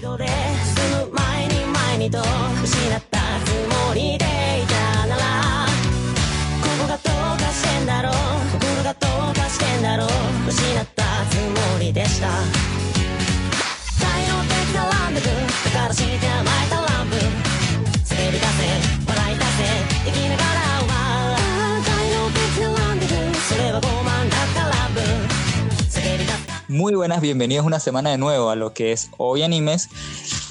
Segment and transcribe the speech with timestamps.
[0.00, 2.18] その前に前にと
[2.62, 4.18] 失ったつもりでい
[4.68, 5.66] たなら
[6.62, 8.12] ここがどうかしてんだろう
[8.52, 10.08] 心がどうかしてんだろう
[10.48, 11.36] 失ったつ
[11.74, 12.28] もりでした。
[26.78, 29.88] Muy buenas, bienvenidos una semana de nuevo a lo que es Hoy Animes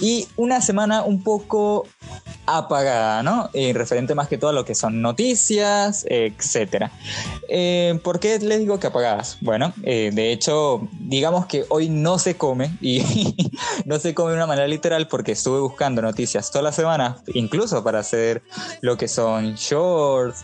[0.02, 1.88] y una semana un poco
[2.46, 3.50] apagada, ¿no?
[3.54, 6.92] Eh, referente más que todo a lo que son noticias, etcétera.
[7.48, 9.38] Eh, ¿Por qué les digo que apagadas?
[9.40, 13.34] Bueno, eh, de hecho, digamos que hoy no se come y
[13.86, 17.86] no se come de una manera literal porque estuve buscando noticias toda la semana, incluso
[17.86, 18.44] para hacer
[18.82, 20.44] lo que son shorts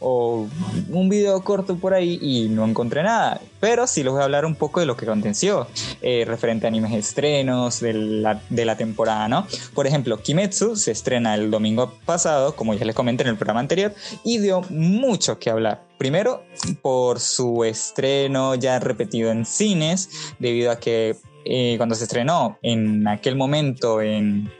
[0.00, 0.48] o
[0.88, 3.40] un video corto por ahí y no encontré nada.
[3.62, 5.68] Pero sí les voy a hablar un poco de lo que aconteció
[6.02, 9.46] referente a animes estrenos de la, de la temporada, ¿no?
[9.72, 13.60] Por ejemplo, Kimetsu se estrena el domingo pasado, como ya les comenté en el programa
[13.60, 15.84] anterior, y dio mucho que hablar.
[15.96, 16.42] Primero,
[16.82, 20.10] por su estreno ya repetido en cines,
[20.40, 24.50] debido a que eh, cuando se estrenó en aquel momento en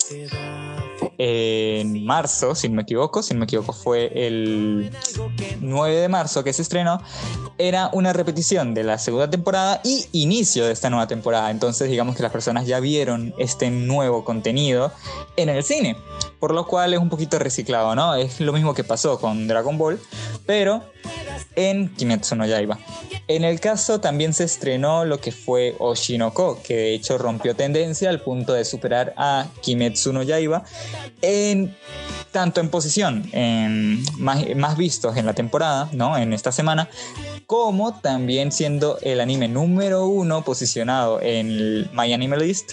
[1.18, 4.90] en marzo, si no me equivoco, si no me equivoco fue el
[5.60, 7.00] 9 de marzo que se estrenó,
[7.58, 11.50] era una repetición de la segunda temporada y inicio de esta nueva temporada.
[11.50, 14.92] Entonces digamos que las personas ya vieron este nuevo contenido
[15.36, 15.96] en el cine,
[16.38, 18.14] por lo cual es un poquito reciclado, ¿no?
[18.14, 20.00] Es lo mismo que pasó con Dragon Ball,
[20.46, 20.82] pero
[21.56, 22.78] en Kimetsu no Yaiba.
[23.28, 28.10] En el caso también se estrenó lo que fue Oshinoko, que de hecho rompió tendencia
[28.10, 30.64] al punto de superar a Kimetsu no Yaiba
[31.20, 31.76] en
[32.30, 33.30] tanto en posición
[34.18, 36.16] más, más vistos en la temporada, ¿no?
[36.16, 36.88] En esta semana,
[37.46, 42.72] como también siendo el anime número uno posicionado en el My Anime List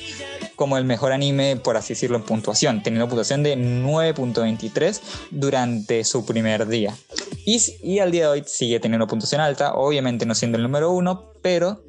[0.56, 5.00] como el mejor anime, por así decirlo, en puntuación, teniendo puntuación de 9.23
[5.32, 6.94] durante su primer día.
[7.82, 11.32] Y, al día de hoy sigue teniendo puntuación alta, obviamente no siendo el número uno,
[11.42, 11.82] pero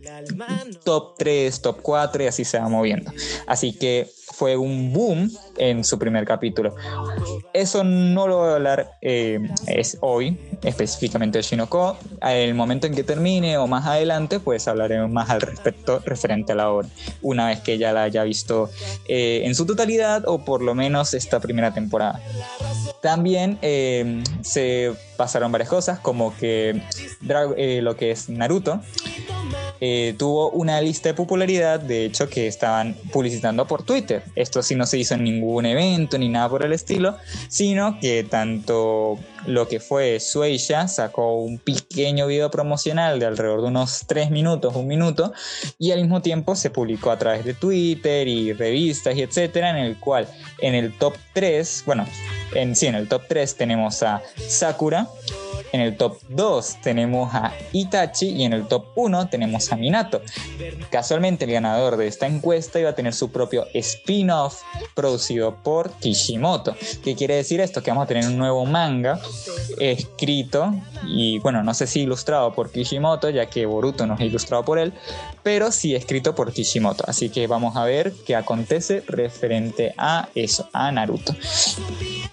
[0.84, 3.12] top 3, top 4 y así se va moviendo.
[3.46, 6.74] Así que fue un boom en su primer capítulo.
[7.52, 11.98] Eso no lo voy a hablar eh, es hoy, específicamente de Shinoko.
[12.22, 16.54] El momento en que termine o más adelante, pues hablaremos más al respecto referente a
[16.54, 16.88] la obra,
[17.20, 18.70] una vez que ya la haya visto
[19.08, 22.22] eh, en su totalidad o por lo menos esta primera temporada.
[23.00, 26.82] También eh, se pasaron varias cosas, como que
[27.20, 28.80] lo que es Naruto
[29.80, 34.22] eh, tuvo una lista de popularidad, de hecho, que estaban publicitando por Twitter.
[34.34, 37.16] Esto sí no se hizo en ningún evento ni nada por el estilo,
[37.48, 43.68] sino que tanto lo que fue Sueya sacó un pequeño video promocional de alrededor de
[43.68, 45.32] unos 3 minutos, un minuto,
[45.78, 49.76] y al mismo tiempo se publicó a través de Twitter y revistas y etcétera, en
[49.76, 50.28] el cual
[50.58, 52.06] en el top 3, bueno,
[52.54, 55.08] en sí, en el top 3 tenemos a Sakura,
[55.72, 60.20] en el top 2 tenemos a Itachi y en el top 1 tenemos a Minato.
[60.90, 64.62] Casualmente el ganador de esta encuesta iba a tener su propio spin-off
[64.94, 66.74] producido por Kishimoto.
[67.04, 67.82] ¿Qué quiere decir esto?
[67.82, 69.20] Que vamos a tener un nuevo manga
[69.78, 70.74] escrito
[71.06, 74.78] y bueno, no sé si ilustrado por Kishimoto, ya que Boruto no es ilustrado por
[74.78, 74.92] él,
[75.42, 77.04] pero sí escrito por Kishimoto.
[77.06, 81.34] Así que vamos a ver qué acontece referente a eso, a Naruto.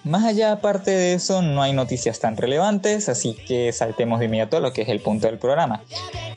[0.04, 4.56] Más allá, aparte de eso, no hay noticias tan relevantes, así que saltemos de inmediato
[4.56, 5.82] a lo que es el punto del programa.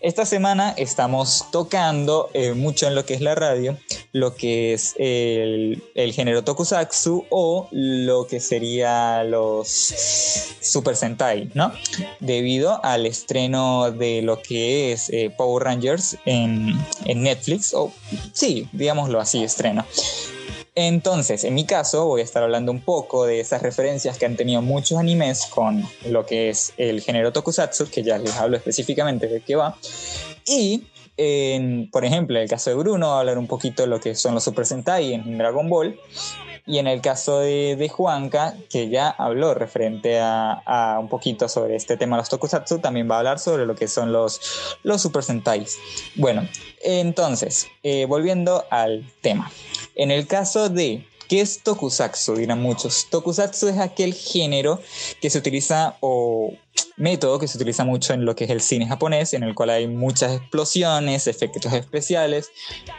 [0.02, 3.78] Esta semana estamos tocando eh, mucho en lo que es la radio,
[4.12, 5.84] lo que es el,
[6.14, 11.72] género tokusatsu o lo que sería los Super Sentai, ¿no?
[12.20, 17.92] Debido al estreno de lo que es eh, Power Rangers en, en Netflix, o
[18.34, 19.86] sí, digámoslo así, estreno.
[20.76, 24.38] Entonces, en mi caso, voy a estar hablando un poco de esas referencias que han
[24.38, 29.28] tenido muchos animes con lo que es el género tokusatsu, que ya les hablo específicamente
[29.28, 29.78] de qué va.
[30.48, 30.84] Y,
[31.92, 34.16] por ejemplo, en el caso de Bruno, voy a hablar un poquito de lo que
[34.16, 36.00] son los Super Sentai en Dragon Ball.
[36.68, 41.98] Y en el caso de, Juanca, que ya habló referente a, un poquito sobre este
[41.98, 45.24] tema de los tokusatsu, también va a hablar sobre lo que son los, los Super
[45.24, 45.78] Sentais.
[46.16, 46.48] Bueno,
[46.84, 49.52] entonces, eh, volviendo al tema.
[49.96, 52.36] En el caso de ¿Qué es tokusatsu?
[52.36, 53.08] Dirán muchos.
[53.10, 54.82] Tokusatsu es aquel género
[55.22, 56.52] que se utiliza o
[56.98, 59.70] método que se utiliza mucho en lo que es el cine japonés, en el cual
[59.70, 62.52] hay muchas explosiones, efectos especiales,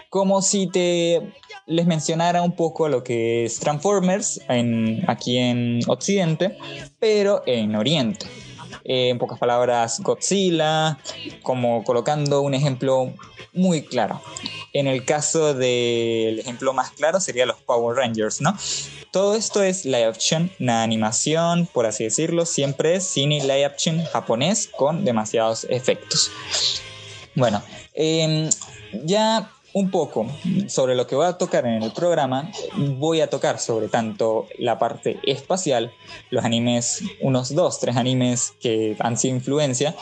[0.09, 1.21] como si te
[1.67, 6.57] les mencionara un poco lo que es Transformers en, aquí en Occidente,
[6.99, 8.25] pero en Oriente.
[8.85, 10.99] en pocas palabras, Godzilla,
[11.43, 13.13] como colocando un ejemplo
[13.53, 14.23] muy claro.
[14.73, 18.57] En el caso del ejemplo más claro sería los Power Rangers, ¿no?
[19.11, 24.03] Todo esto es live action, una animación, por así decirlo, siempre es cine live action
[24.05, 26.31] japonés con demasiados efectos.
[27.35, 28.49] Bueno, em,
[29.05, 30.27] ya un poco
[30.69, 34.79] sobre lo que voy a tocar en el programa, voy a tocar sobre tanto la
[34.79, 35.93] parte espacial,
[36.31, 39.95] los animes, unos dos, tres animes que han sido influencia,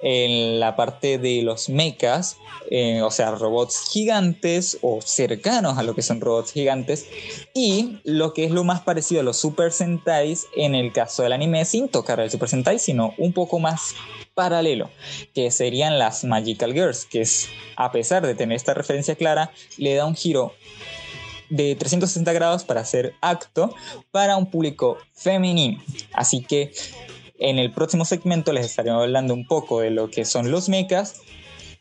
[0.00, 2.36] en la parte de los mechas,
[2.70, 7.06] eh, o sea, robots gigantes o cercanos a lo que son robots gigantes,
[7.54, 11.32] y lo que es lo más parecido a los Super Sentais en el caso del
[11.32, 13.94] anime, sin tocar el Super Sentai, sino un poco más
[14.34, 14.90] paralelo,
[15.34, 19.94] que serían las Magical Girls, que es, a pesar de tener esta referencia clara, le
[19.94, 20.52] da un giro
[21.50, 23.74] de 360 grados para hacer acto
[24.10, 25.82] para un público femenino.
[26.12, 26.72] Así que
[27.38, 31.22] en el próximo segmento les estaremos hablando un poco de lo que son los mechas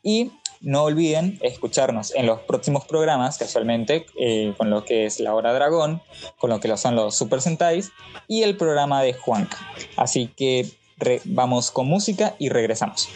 [0.04, 0.32] y
[0.62, 5.54] no olviden escucharnos en los próximos programas, casualmente, eh, con lo que es La Hora
[5.54, 6.02] Dragón,
[6.40, 7.92] con lo que son los Super Sentais
[8.28, 9.58] y el programa de Juanca.
[9.96, 10.68] Así que
[11.26, 13.10] vamos con música y regresamos.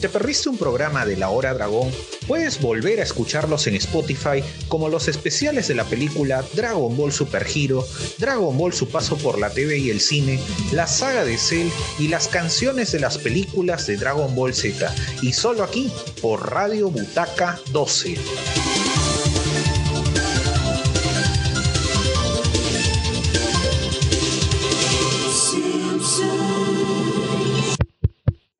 [0.00, 1.90] Te perdiste un programa de La Hora Dragón,
[2.26, 7.46] puedes volver a escucharlos en Spotify como los especiales de la película Dragon Ball Super
[7.54, 10.40] Hero, Dragon Ball Su Paso por la TV y el cine,
[10.72, 14.92] la saga de Cell y las canciones de las películas de Dragon Ball Z.
[15.20, 15.92] Y solo aquí,
[16.22, 18.16] por Radio Butaca 12.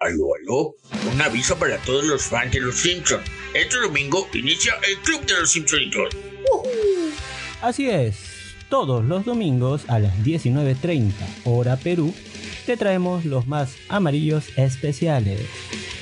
[0.00, 0.79] Aló, aló.
[1.20, 3.30] Un aviso para todos los fans de Los Simpsons.
[3.52, 6.16] Este domingo inicia el Club de los Simpsonitos.
[7.60, 8.16] Así es.
[8.70, 11.12] Todos los domingos a las 19.30
[11.44, 12.14] hora Perú
[12.64, 15.42] te traemos los más amarillos especiales.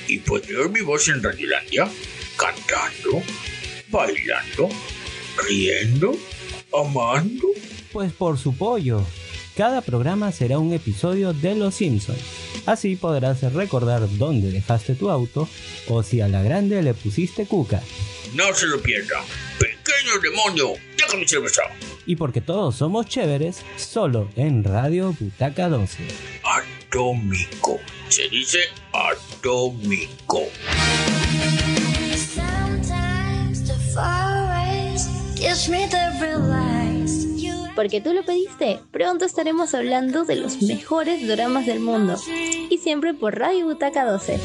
[0.07, 1.89] ¿Y puedes oír mi voz en Radiolandia?
[2.37, 3.21] Cantando,
[3.89, 4.69] bailando,
[5.49, 6.17] riendo,
[6.71, 7.49] amando.
[7.91, 9.05] Pues por su pollo.
[9.59, 12.17] Cada programa será un episodio de Los Simpsons.
[12.65, 15.49] Así podrás recordar dónde dejaste tu auto
[15.89, 17.81] o si a la grande le pusiste cuca.
[18.33, 19.21] No se lo pierda.
[19.59, 21.63] Pequeño demonio, déjame cerveza.
[22.05, 26.03] Y porque todos somos chéveres, solo en Radio Butaca 12.
[26.45, 27.81] Atómico.
[28.07, 28.59] Se dice
[28.93, 30.43] atómico.
[32.15, 36.88] Sometimes the forest gives me the realize you
[37.79, 42.17] Porque tú lo pediste, pronto estaremos hablando de los mejores dramas del mundo.
[42.69, 44.37] Y siempre por Radio Butaca 12.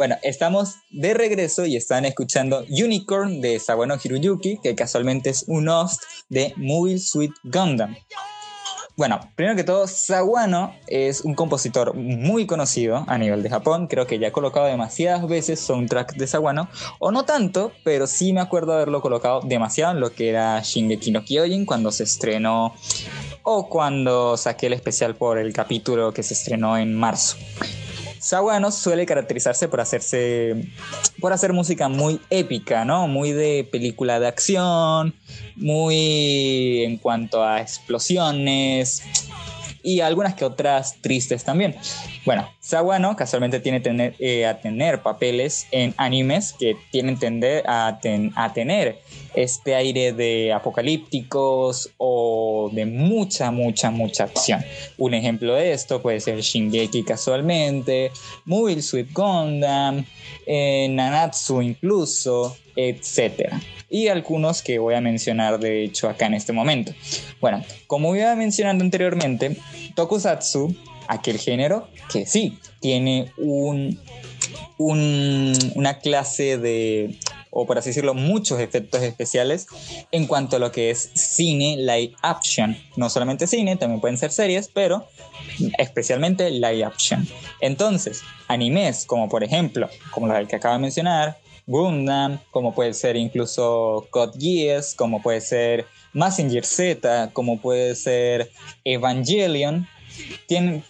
[0.00, 5.68] Bueno, estamos de regreso y están escuchando Unicorn de Sawano Hiruyuki, que casualmente es un
[5.68, 7.94] host de Movie Sweet Gundam.
[8.96, 13.88] Bueno, primero que todo, Sawano es un compositor muy conocido a nivel de Japón.
[13.88, 18.32] Creo que ya he colocado demasiadas veces soundtrack de Sawano, o no tanto, pero sí
[18.32, 22.74] me acuerdo haberlo colocado demasiado en lo que era Shingeki no Kyojin cuando se estrenó,
[23.42, 27.36] o cuando saqué el especial por el capítulo que se estrenó en marzo.
[28.20, 30.68] Sawano suele caracterizarse por hacerse
[31.20, 33.08] por hacer música muy épica, ¿no?
[33.08, 35.14] Muy de película de acción,
[35.56, 39.02] muy en cuanto a explosiones
[39.82, 41.74] y algunas que otras tristes también.
[42.24, 43.80] Bueno, Sawano casualmente tiene
[44.18, 48.98] eh, a tener papeles en animes que tienen tender a, ten- a tener
[49.34, 54.62] este aire de apocalípticos o de mucha, mucha, mucha acción.
[54.98, 58.10] Un ejemplo de esto puede ser Shingeki casualmente,
[58.44, 60.04] Mobile Suit Gundam,
[60.46, 63.52] eh, Nanatsu incluso, etc.
[63.90, 66.92] Y algunos que voy a mencionar de hecho acá en este momento.
[67.40, 69.56] Bueno, como iba mencionando anteriormente,
[69.96, 70.74] Tokusatsu,
[71.08, 73.98] aquel género que sí tiene un,
[74.78, 77.18] un- una clase de,
[77.50, 79.66] o por así decirlo, muchos efectos especiales
[80.12, 82.76] en cuanto a lo que es cine live action.
[82.96, 85.08] No solamente cine, también pueden ser series, pero
[85.78, 87.26] especialmente live action.
[87.60, 93.16] Entonces, animes como por ejemplo, como los que acabo de mencionar, Gundam, como puede ser
[93.16, 98.50] incluso Code Geass, como puede ser Massinger Z, como puede ser
[98.84, 99.86] Evangelion,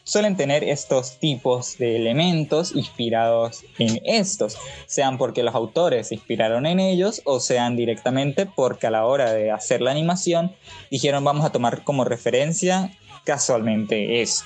[0.04, 6.66] suelen tener estos tipos de elementos inspirados en estos, sean porque los autores se inspiraron
[6.66, 10.54] en ellos o sean directamente porque a la hora de hacer la animación
[10.90, 14.44] dijeron vamos a tomar como referencia casualmente esto.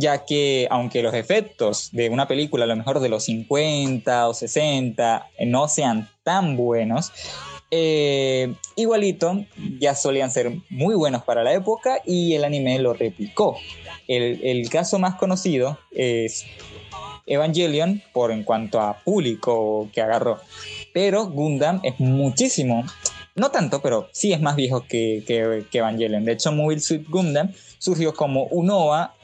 [0.00, 4.32] Ya que aunque los efectos de una película a lo mejor de los 50 o
[4.34, 7.10] 60 no sean tan buenos,
[7.70, 9.44] eh, igualito
[9.78, 13.58] ya solían ser muy buenos para la época y el anime lo replicó.
[14.06, 16.46] El, caso más conocido es
[17.26, 20.38] Evangelion por en cuanto a público que agarró,
[20.94, 22.84] pero Gundam es muchísimo,
[23.34, 26.24] no tanto, pero sí es más viejo que, que, que Evangelion.
[26.24, 29.14] De hecho, Mobile Suit Gundam surgió como un OVA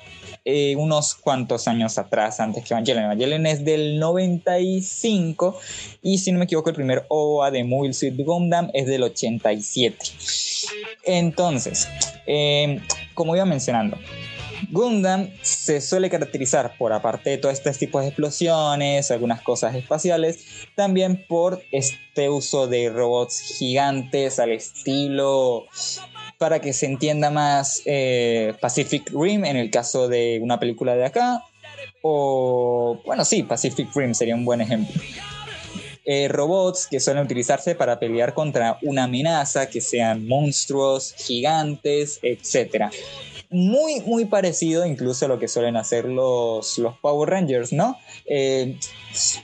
[0.44, 3.04] eh, unos cuantos años atrás, antes que Evangelion.
[3.04, 5.58] Evangelion es del 95
[6.02, 9.96] y si no me equivoco el primer OVA de Mobile Suit Gundam es del 87.
[11.04, 11.88] Entonces,
[12.26, 12.80] eh,
[13.14, 13.96] como iba mencionando,
[14.70, 20.44] Gundam se suele caracterizar por, aparte de todo este tipo de explosiones, algunas cosas espaciales,
[20.74, 25.66] también por este uso de robots gigantes al estilo,
[26.38, 31.04] para que se entienda más, eh, Pacific Rim en el caso de una película de
[31.06, 31.42] acá,
[32.02, 34.94] o bueno, sí, Pacific Rim sería un buen ejemplo.
[36.06, 42.92] eh, robots que suelen utilizarse para pelear contra una amenaza, que sean monstruos, gigantes, etc.
[43.48, 47.96] Muy, muy parecido incluso a lo que suelen hacer los, los Power Rangers, ¿no?
[48.26, 48.76] Eh,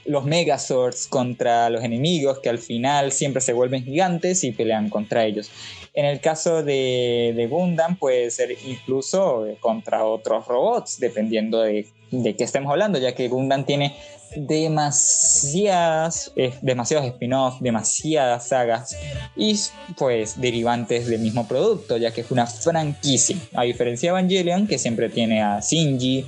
[0.04, 5.24] los Megazords contra los enemigos que al final siempre se vuelven gigantes y pelean contra
[5.24, 5.50] ellos.
[5.92, 12.36] En el caso de, Gundam puede ser incluso eh, contra otros robots, dependiendo de, de
[12.36, 13.96] qué estemos hablando, ya que Gundam tiene
[14.36, 18.96] demasiadas, eh, demasiados spin-offs, demasiadas sagas
[19.36, 19.58] y
[19.96, 23.36] pues derivantes del mismo producto, ya que es una franquicia.
[23.54, 26.26] A diferencia de Evangelion, que siempre tiene a Shinji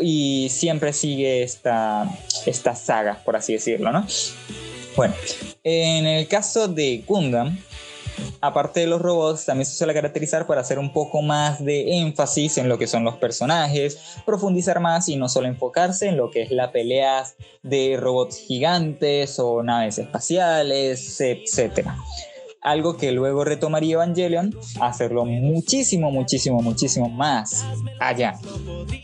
[0.00, 2.08] y siempre sigue esta,
[2.46, 4.06] esta saga, por así decirlo, ¿no?
[4.96, 5.14] Bueno,
[5.62, 7.56] en el caso de Gundam,
[8.40, 12.58] aparte de los robots, también se suele caracterizar por hacer un poco más de énfasis
[12.58, 16.42] en lo que son los personajes, profundizar más y no solo enfocarse en lo que
[16.42, 17.24] es la pelea
[17.62, 21.88] de robots gigantes o naves espaciales, etc.
[22.60, 27.64] Algo que luego retomaría Evangelion, hacerlo muchísimo, muchísimo, muchísimo más
[27.98, 28.34] allá.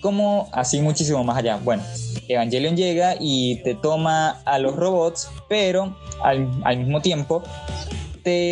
[0.00, 1.56] ¿Cómo así muchísimo más allá?
[1.56, 1.82] Bueno,
[2.28, 7.42] Evangelion llega y te toma a los robots, pero al, al mismo tiempo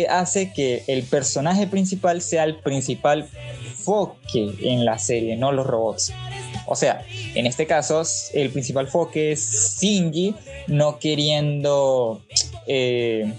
[0.09, 3.27] hace que el personaje principal sea el principal
[3.75, 6.13] foque en la serie, no los robots.
[6.65, 8.01] O sea, en este caso,
[8.33, 10.35] el principal foque es Shinji
[10.67, 12.21] no queriendo
[12.67, 13.31] eh,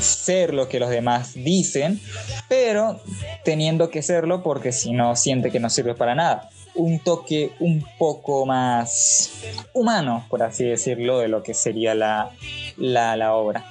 [0.00, 2.00] ser lo que los demás dicen,
[2.48, 3.00] pero
[3.44, 6.50] teniendo que serlo porque si no siente que no sirve para nada.
[6.74, 9.30] Un toque un poco más
[9.72, 12.32] humano, por así decirlo, de lo que sería la,
[12.76, 13.64] la, la obra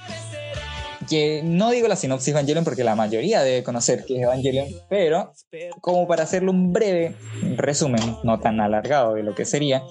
[1.13, 5.31] que no digo la sinopsis Evangelion porque la mayoría debe conocer que es Evangelion, pero
[5.79, 7.15] como para hacerle un breve
[7.55, 9.83] resumen, no tan alargado de lo que sería,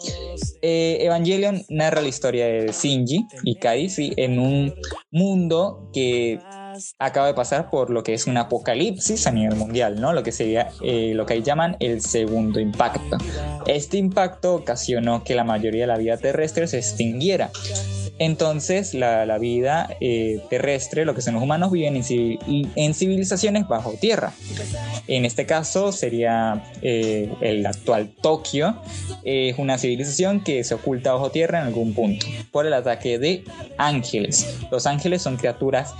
[0.63, 4.75] eh, Evangelion narra la historia de Shinji y Kaizi en un
[5.13, 6.41] mundo que
[6.99, 10.13] acaba de pasar por lo que es un apocalipsis a nivel mundial, ¿no?
[10.13, 13.17] Lo que sería eh, lo que ahí llaman el segundo impacto.
[13.67, 17.51] Este impacto ocasionó que la mayoría de la vida terrestre se extinguiera.
[18.23, 24.33] Entonces, la, vida eh, terrestre, lo que son los humanos, viven en civilizaciones bajo tierra.
[25.09, 28.77] En este caso sería eh, el actual Tokio.
[29.25, 33.43] Es una civilización que se oculta bajo tierra en algún punto por el ataque de
[33.77, 34.57] ángeles.
[34.71, 35.93] Los ángeles son criaturas,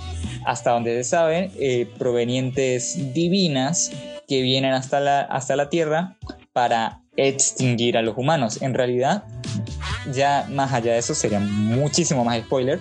[0.45, 3.91] hasta donde se sabe, eh, provenientes divinas
[4.29, 6.15] que vienen hasta la, hasta la tierra
[6.53, 8.61] para extinguir a los humanos.
[8.61, 9.25] En realidad,
[10.11, 12.79] ya más allá de eso sería muchísimo más spoiler,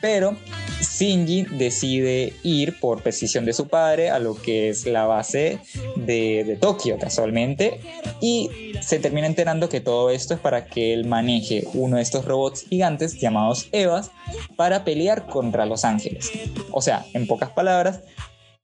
[0.00, 0.36] pero
[0.80, 5.60] Shinji decide ir por decisión de su padre a lo que es la base
[5.96, 7.80] de, de Tokio casualmente
[8.20, 12.24] y se termina enterando que todo esto es para que él maneje uno de estos
[12.24, 14.10] robots gigantes llamados Evas
[14.56, 16.30] para pelear contra los ángeles.
[16.70, 18.00] O sea, en pocas palabras,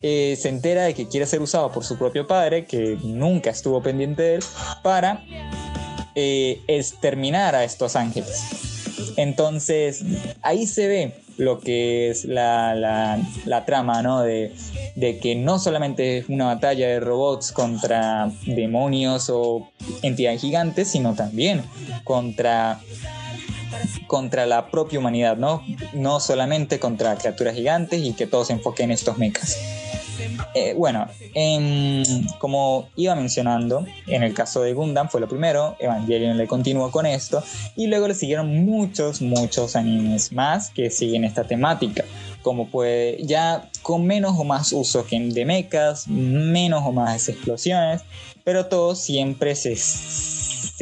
[0.01, 3.81] eh, se entera de que quiere ser usado por su propio padre, que nunca estuvo
[3.81, 4.45] pendiente de él,
[4.83, 5.25] para
[6.15, 8.43] eh, exterminar a estos ángeles.
[9.17, 10.03] Entonces,
[10.43, 14.21] ahí se ve lo que es la, la- la trama, ¿no?
[14.23, 14.53] De,
[14.97, 19.69] de que no solamente es una batalla de robots contra demonios o
[20.03, 21.63] entidades gigantes, sino también
[22.05, 22.81] contra
[24.07, 25.63] contra la propia humanidad, ¿no?
[25.95, 29.57] No solamente contra criaturas gigantes y que todo se enfoque en estos mechas.
[30.55, 36.37] Eh, bueno, en- como iba mencionando, en el caso de Gundam fue lo primero, Evangelion
[36.37, 37.43] le continuó con esto
[37.77, 42.05] y luego le siguieron muchos, muchos animes más que siguen esta temática,
[42.43, 48.03] como puede ya con menos o más uso que de mechas, menos o más explosiones,
[48.45, 49.77] pero todos siempre se,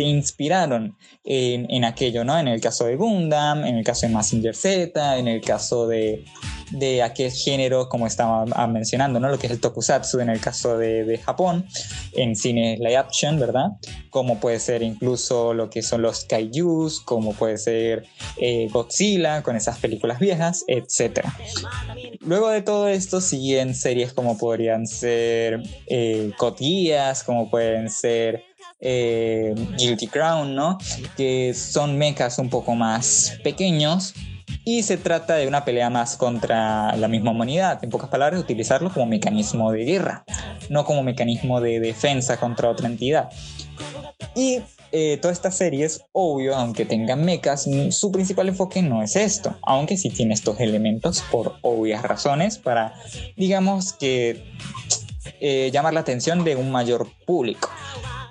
[0.03, 2.39] inspiraron en, en aquello, ¿no?
[2.39, 6.25] En el caso de Gundam, en el caso de Mazinger Z, en el caso de,
[6.71, 9.29] de aquel género, como estaba ah, mencionando, ¿no?
[9.29, 11.67] Lo que es el tokusatsu en el caso de, de Japón,
[12.13, 13.73] en cine live action, ¿verdad?
[14.11, 18.07] Como puede ser incluso lo que son los kaijus, como puede ser
[18.37, 21.25] eh, Godzilla con esas películas viejas, etc.
[22.21, 28.45] Luego de todo esto siguen series como podrían ser eh, Geass, como pueden ser
[28.81, 30.79] eh, Guilty Crown, ¿no?
[31.17, 34.15] Que son mechas un poco más pequeños
[34.65, 37.83] y se trata de una pelea más contra la misma humanidad.
[37.83, 40.25] En pocas palabras, utilizarlo como mecanismo de guerra,
[40.69, 43.31] no como mecanismo de defensa contra otra entidad.
[44.35, 44.61] Y
[44.93, 49.97] eh, todas estas series, obvio, aunque tengan mechas, su principal enfoque no es esto, aunque
[49.97, 52.95] sí tiene estos elementos por obvias razones para,
[53.37, 54.45] digamos que,
[55.41, 57.71] eh, llamar la atención de un mayor público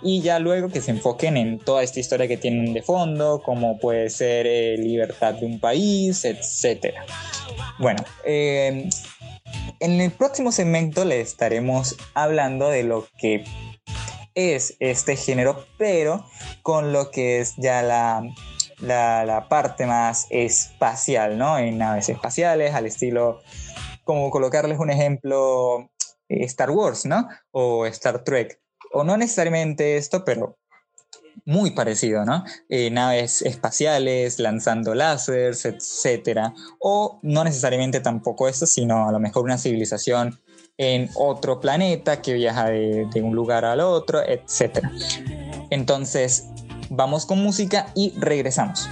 [0.01, 3.79] y ya luego que se enfoquen en toda esta historia que tienen de fondo, como
[3.79, 6.95] puede ser eh, libertad de un país, etc.
[7.79, 8.89] Bueno, eh,
[9.79, 13.43] en el próximo segmento le estaremos hablando de lo que
[14.35, 16.25] es este género, pero
[16.61, 18.21] con lo que es ya la,
[18.79, 21.57] la, la parte más espacial, ¿no?
[21.57, 23.41] En naves espaciales, al estilo,
[24.03, 25.91] como colocarles un ejemplo,
[26.29, 27.27] eh, Star Wars, ¿no?
[27.51, 28.59] O Star Trek
[28.91, 30.57] o no necesariamente esto, pero
[31.45, 32.43] muy parecido, ¿no?
[32.69, 36.53] Eh, naves espaciales, lanzando láseres, etcétera.
[36.79, 40.39] O no necesariamente tampoco eso, sino a lo mejor una civilización
[40.77, 44.91] en otro planeta que viaja de, de un lugar al otro, etcétera.
[45.69, 46.45] Entonces,
[46.89, 48.87] vamos con música y regresamos.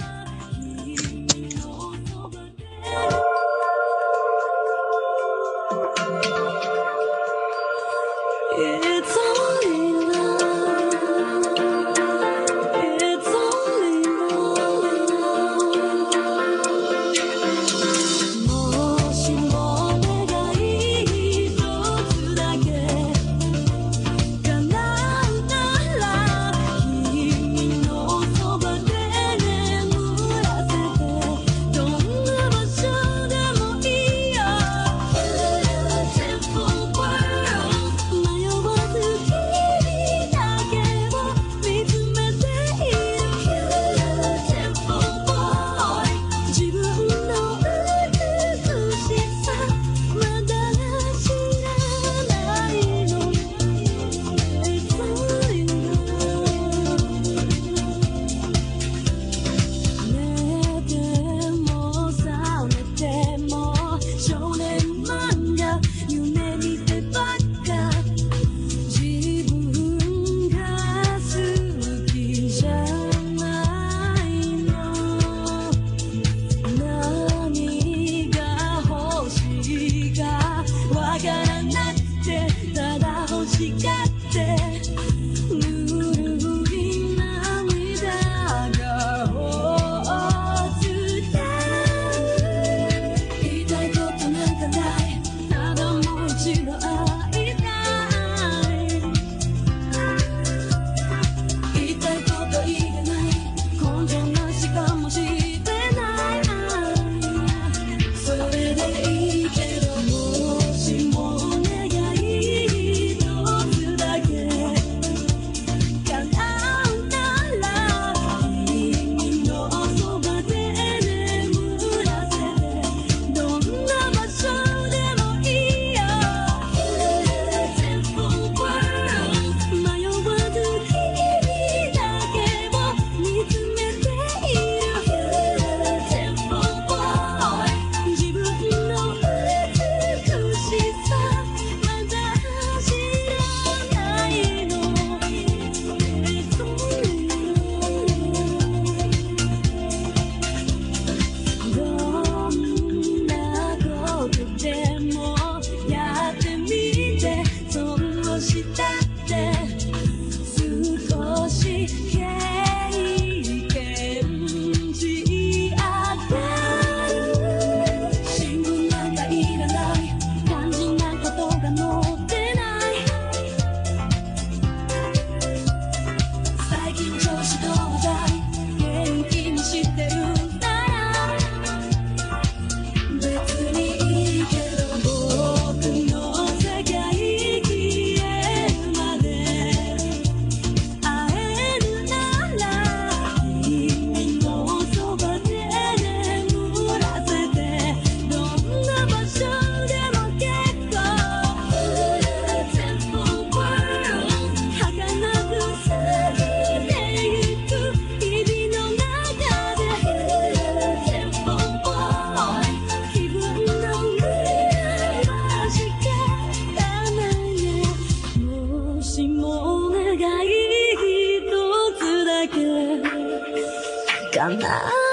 [224.56, 225.07] love.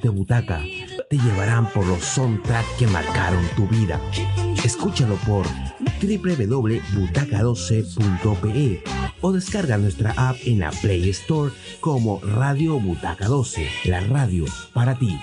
[0.00, 0.62] de butaca
[1.08, 4.00] te llevarán por los soundtracks que marcaron tu vida.
[4.64, 5.44] Escúchalo por
[6.00, 8.82] www.butaca12.pe
[9.20, 14.96] o descarga nuestra app en la Play Store como Radio Butaca 12, la radio para
[14.98, 15.18] ti.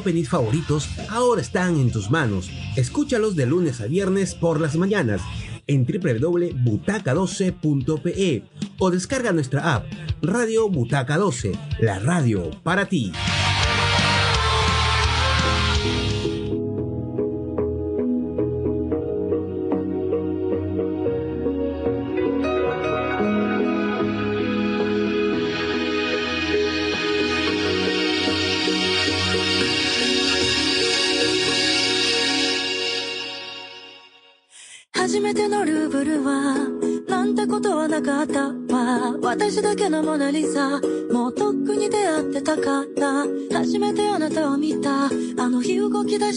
[0.00, 2.50] tus favoritos ahora están en tus manos.
[2.76, 5.22] Escúchalos de lunes a viernes por las mañanas
[5.66, 8.44] en www.butaca12.pe
[8.78, 9.84] o descarga nuestra app
[10.22, 13.12] Radio Butaca 12, la radio para ti.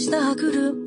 [0.06, 0.85] した歯車。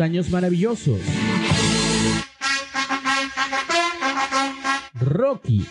[0.00, 1.00] años maravillosos.
[4.94, 5.66] Rocky.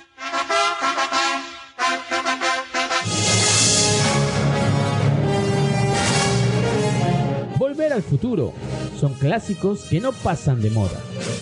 [7.57, 8.53] Volver al futuro.
[8.99, 10.99] Son clásicos que no pasan de moda.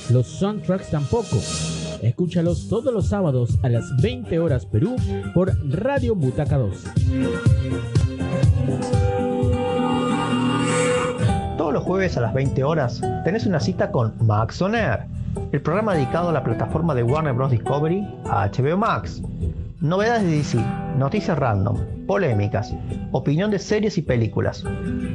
[0.10, 1.42] Los soundtracks tampoco.
[2.02, 4.96] Escúchalos todos los sábados a las 20 horas Perú
[5.34, 6.90] por Radio Butaca 12.
[11.76, 16.30] Los jueves a las 20 horas tenés una cita con Max On el programa dedicado
[16.30, 17.52] a la plataforma de Warner Bros.
[17.52, 19.22] Discovery a HBO Max.
[19.82, 20.58] Novedades de DC,
[20.98, 22.74] noticias random, polémicas,
[23.12, 24.64] opinión de series y películas.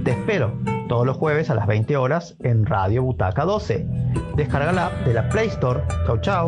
[0.04, 0.52] Te espero
[0.86, 3.86] todos los jueves a las 20 horas en Radio Butaca 12.
[4.36, 5.80] Descarga la app de la Play Store.
[6.06, 6.46] Chau chau.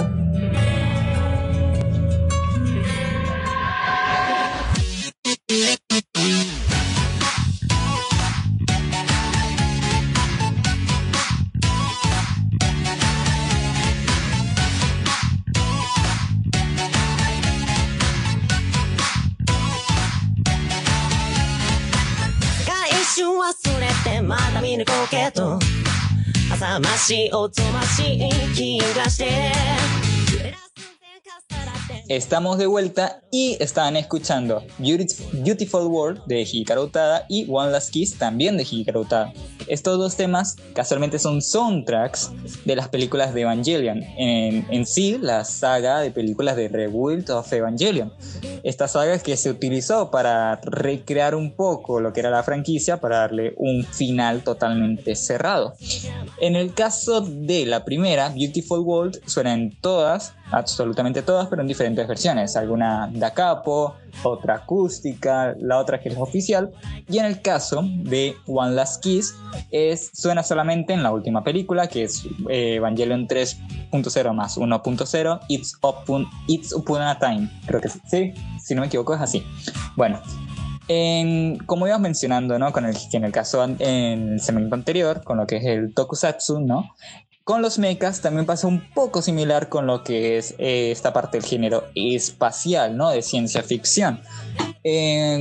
[26.81, 30.12] 魂をとましい気がして。
[32.09, 38.19] Estamos de vuelta y estaban escuchando Beautif- Beautiful World de Hikaru Utada y One Last Kiss
[38.19, 39.33] también de Hikaru Utada.
[39.69, 42.31] Estos dos temas casualmente son soundtracks
[42.65, 44.03] de las películas de Evangelion.
[44.19, 48.13] En, en sí, la saga de películas de Rebuild of Evangelion.
[48.65, 53.19] Esta saga que se utilizó para recrear un poco lo que era la franquicia para
[53.19, 55.75] darle un final totalmente cerrado.
[56.41, 61.92] En el caso de la primera, Beautiful World, suenan todas, absolutamente todas, pero en diferentes
[61.95, 62.57] versiones.
[62.57, 66.71] Alguna da capo, otra acústica, la otra que es oficial.
[67.09, 69.35] Y en el caso de One Last Kiss,
[69.71, 75.75] es, suena solamente en la última película, que es eh, Evangelion 3.0 más 1.0, It's,
[75.83, 77.49] Upon, It's Upon a Time.
[77.67, 78.33] Creo que sí.
[78.63, 79.43] si no me equivoco es así.
[79.97, 80.21] Bueno,
[80.89, 82.73] en- como ibas mencionando, ¿no?
[82.73, 83.77] Con el, en el caso en
[84.35, 86.91] el segmento anterior, con lo que es el tokusatsu, ¿no?
[87.45, 91.39] Con los mechas también pasa un poco similar con lo que es eh, esta parte
[91.39, 93.11] del género espacial, ¿no?
[93.11, 94.21] De ciencia ficción.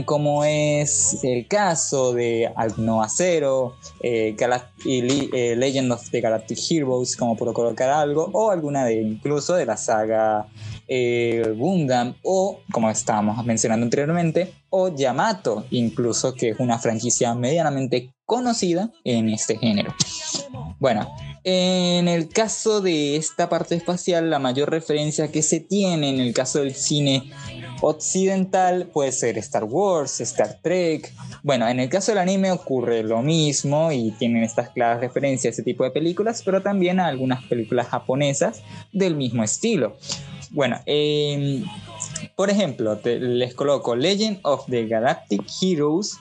[0.05, 7.35] Como es el caso de Alnoa Zero, eh, eh, Legend of the Galactic Heroes, como
[7.35, 10.47] por colocar algo, o alguna de incluso de la saga
[11.55, 18.91] Gundam, o como estábamos mencionando anteriormente, o Yamato, incluso que es una franquicia medianamente conocida
[19.03, 19.93] en este género.
[20.79, 21.07] Bueno,
[21.43, 26.33] en el caso de esta parte espacial, la mayor referencia que se tiene en el
[26.33, 27.31] caso del cine
[27.81, 31.11] occidental puede ser Star Wars, Star Trek.
[31.43, 35.55] Bueno, en el caso del anime ocurre lo mismo y tienen estas claras referencias a
[35.55, 38.61] ese tipo de películas, pero también a algunas películas japonesas
[38.93, 39.97] del mismo estilo.
[40.51, 41.63] Bueno, em,
[42.35, 46.17] por ejemplo, les coloco Legend of the Galactic Heroes.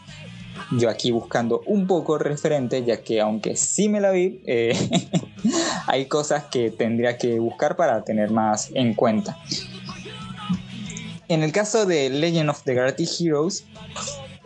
[0.78, 4.76] Yo aquí buscando un poco referente, ya que aunque sí me la vi, eh,
[5.86, 9.38] hay cosas que tendría que buscar para tener más en cuenta.
[11.28, 13.64] En el caso de Legend of the Galactic Heroes,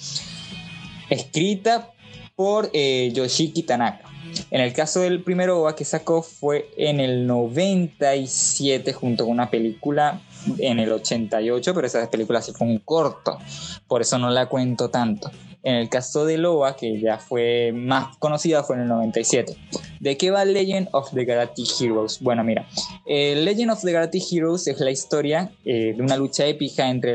[1.12, 1.90] escrita
[2.34, 4.08] por eh, Yoshiki Tanaka.
[4.50, 9.50] En el caso del primer OVA que sacó fue en el 97 junto con una
[9.50, 10.22] película
[10.58, 13.38] en el 88, pero esa película sí fue un corto,
[13.86, 15.30] por eso no la cuento tanto.
[15.64, 19.56] En el caso de OVA, que ya fue más conocida, fue en el 97.
[20.00, 22.18] ¿De qué va Legend of the Galactic Heroes?
[22.20, 22.66] Bueno, mira,
[23.06, 27.12] eh, Legend of the Galactic Heroes es la historia eh, de una lucha épica entre,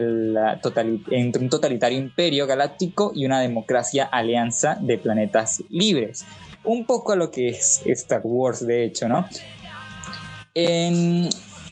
[1.12, 6.26] entre un totalitario imperio galáctico y una democracia alianza de planetas libres.
[6.64, 9.28] Un poco a lo que es Star Wars, de hecho, ¿no?
[10.54, 11.30] En-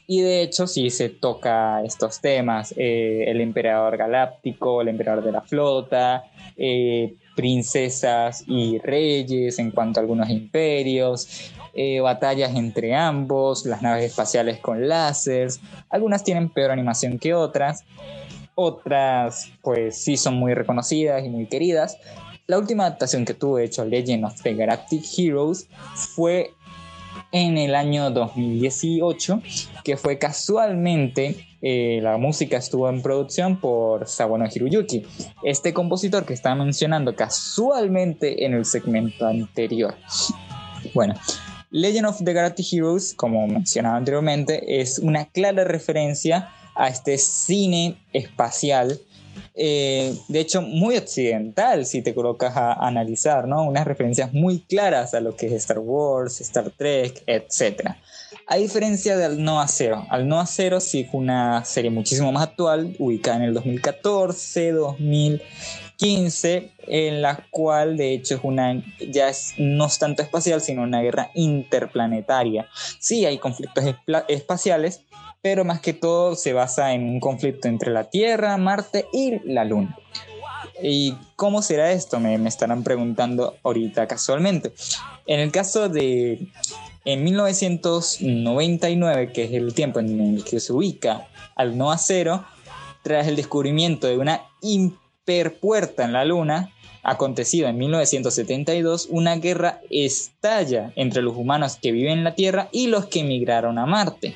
[0.07, 5.31] y de hecho sí se toca estos temas, eh, el emperador galáctico, el emperador de
[5.31, 6.25] la flota,
[6.57, 14.05] eh, princesas y reyes en cuanto a algunos imperios, eh, batallas entre ambos, las naves
[14.05, 17.83] espaciales con láseres, algunas tienen peor animación que otras,
[18.53, 21.97] otras pues sí son muy reconocidas y muy queridas.
[22.47, 25.67] La última adaptación que tuvo de hecho Legend of the Galactic Heroes
[26.15, 26.51] fue
[27.35, 29.41] en el año 2018,
[29.83, 35.03] que fue casualmente eh, la música estuvo en producción por Sawano Hiruyuki,
[35.43, 39.95] este compositor que estaba mencionando casualmente en el segmento anterior.
[40.93, 41.15] Bueno,
[41.71, 47.97] Legend of the Galactic Heroes, como mencionaba anteriormente, es una clara referencia a este cine
[48.13, 48.97] espacial
[49.57, 53.63] eh, de hecho, muy occidental si te colocas a analizar, ¿no?
[53.63, 57.91] Unas referencias muy claras a lo que es Star Wars, Star Trek, etc.
[58.47, 60.05] A diferencia de Al Noa Cero.
[60.09, 66.71] Al Noa Cero sí es una serie muchísimo más actual, ubicada en el 2014, 2015,
[66.87, 71.01] en la cual de hecho es una, ya es, no es tanto espacial, sino una
[71.01, 72.67] guerra interplanetaria.
[72.99, 73.85] Sí hay conflictos
[74.27, 75.01] espaciales,
[75.45, 79.63] pero más que todo se basa en un conflicto entre la Tierra, Marte y la
[79.63, 79.95] Luna.
[80.81, 82.19] ¿Y cómo será esto?
[82.19, 84.73] Me, me estarán preguntando ahorita casualmente.
[85.27, 86.47] En el caso de
[87.05, 92.43] en 1999, que es el tiempo en el que se ubica al Noa Cero,
[93.03, 96.71] tras el descubrimiento de una hiperpuerta en la Luna,
[97.03, 102.87] acontecido en 1972, una guerra estalla entre los humanos que viven en la Tierra y
[102.87, 104.35] los que emigraron a Marte,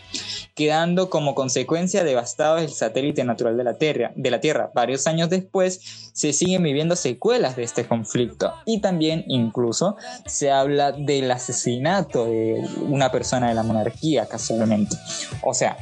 [0.60, 4.72] quedando como consecuencia devastado el satélite natural de la, Tierra, de la Tierra.
[4.76, 9.95] Varios años después se siguen viviendo secuelas de este conflicto y también incluso
[10.26, 14.97] se habla del asesinato de una persona de la monarquía casualmente.
[15.43, 15.78] O sea,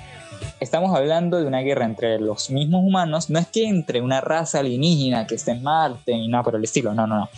[0.60, 4.60] estamos hablando de una guerra entre los mismos humanos, no es que entre una raza
[4.60, 7.30] alienígena que esté en Marte ni nada por el estilo, no, no, no.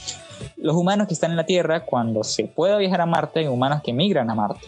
[0.58, 3.82] Los humanos que están en la Tierra, cuando se pueda viajar a Marte, hay humanos
[3.84, 4.66] que migran a Marte.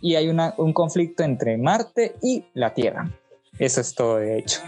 [0.00, 3.10] Y hay una- un conflicto entre Marte y la Tierra.
[3.58, 4.60] Eso es todo, de hecho.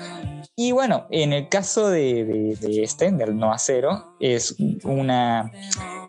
[0.56, 5.50] Y bueno, en el caso de, de- de este, del Noa Cero, es una,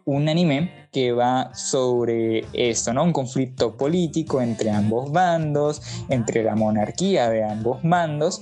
[0.04, 3.04] un anime que va sobre esto, ¿no?
[3.04, 8.40] Un conflicto político entre ambos bandos, entre la monarquía de ambos bandos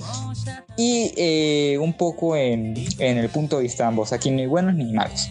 [0.78, 4.14] y eh, un poco en, en el punto de vista de ambos.
[4.14, 5.30] Aquí no hay buenos ni malos.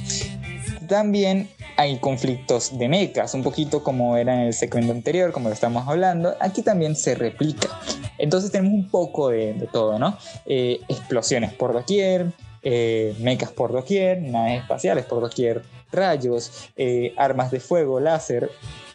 [0.92, 5.54] También hay conflictos de mechas, un poquito como era en el segmento anterior, como lo
[5.54, 6.36] estamos hablando.
[6.38, 7.80] Aquí también se replica.
[8.18, 10.18] Entonces tenemos un poco de, todo, ¿no?
[10.44, 12.26] Eh, explosiones por doquier,
[12.62, 18.50] eh, mechas por doquier, naves espaciales por doquier, rayos, eh, armas de fuego, láser,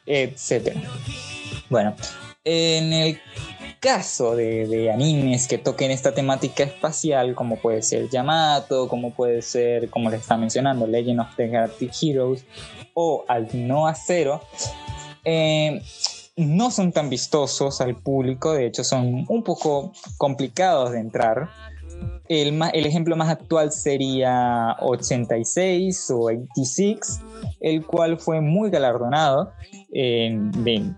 [0.05, 0.77] etc.
[1.67, 1.95] Bueno,
[2.43, 3.19] en el
[3.79, 9.89] caso de, animes que toquen esta temática espacial, como puede ser Yamato, como puede ser,
[9.89, 12.45] como les está mencionando, Legend of the Galactic Heroes
[12.93, 14.41] o Al Noa Zero,
[15.23, 15.81] eh,
[16.35, 21.49] no son tan vistosos al público, de hecho son un poco complicados de entrar.
[22.27, 27.21] El, el ejemplo más actual sería 86 o 86,
[27.59, 29.51] el cual fue muy galardonado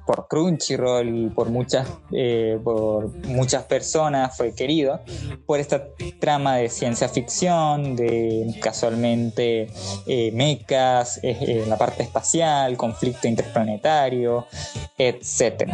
[0.05, 4.99] por Crunchyroll y por muchas, eh, por muchas personas, fue querido
[5.45, 5.83] por esta
[6.19, 9.67] trama de ciencia ficción, de casualmente
[10.05, 14.47] eh, mechas, eh, eh, la parte espacial, conflicto interplanetario,
[14.97, 15.71] etc.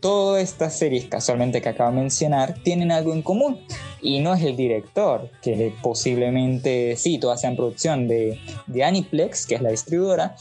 [0.00, 3.60] Todas estas series casualmente que acabo de mencionar tienen algo en común
[4.00, 9.56] y no es el director, que posiblemente sí, todas sean producción de, de Aniplex, que
[9.56, 10.36] es la distribuidora,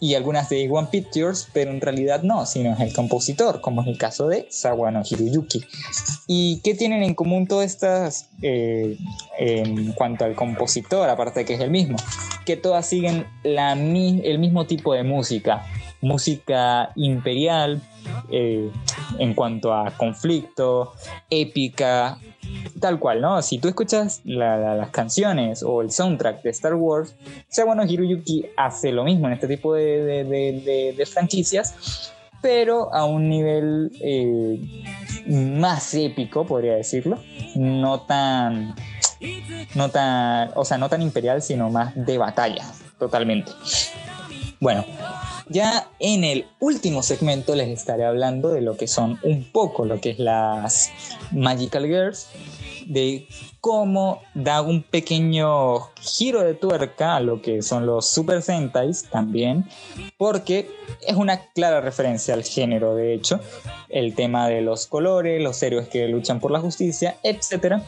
[0.00, 3.88] y algunas de One Pictures, pero en realidad no, sino es el compositor, como es
[3.88, 5.64] el caso de Sawano Hiroyuki.
[6.26, 8.96] ¿Y qué tienen en común todas estas eh,
[9.38, 11.96] en cuanto al compositor, aparte de que es el mismo?
[12.46, 15.66] Que todas siguen la, el mismo tipo de música,
[16.00, 17.82] música imperial
[18.30, 18.70] eh,
[19.18, 20.92] en cuanto a conflicto,
[21.28, 22.18] épica,
[22.78, 23.40] tal cual, ¿no?
[23.42, 27.14] Si tú escuchas la- la- las canciones o el soundtrack de Star Wars,
[27.48, 30.24] Sawano Hiroyuki hace lo mismo en este tipo de-
[30.96, 34.60] de franquicias, pero a un nivel eh,
[35.26, 37.18] más épico, podría decirlo,
[37.56, 38.74] no tan,
[39.74, 42.64] no tan, o sea, no tan imperial, sino más de batalla,
[42.98, 43.50] totalmente.
[44.60, 44.84] Bueno,
[45.50, 50.00] ya en el último segmento les estaré hablando de lo que son un poco lo
[50.00, 50.90] que es las
[51.32, 52.28] Magical Girls,
[52.86, 53.26] de
[53.60, 59.66] cómo da un pequeño giro de tuerca a lo que son los Super Sentais también,
[60.16, 60.70] porque
[61.06, 63.40] es una clara referencia al género, de hecho,
[63.88, 67.82] el tema de los colores, los héroes que luchan por la justicia, etc.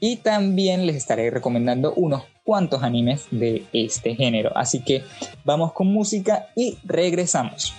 [0.00, 4.52] Y también les estaré recomendando unos cuantos animes de este género.
[4.56, 5.04] Así que
[5.44, 7.74] vamos con música y regresamos.